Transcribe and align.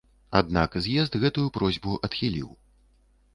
Аднак 0.37 0.77
з'езд 0.85 1.17
гэтую 1.25 1.43
просьбу 1.59 1.93
адхіліў. 2.09 2.49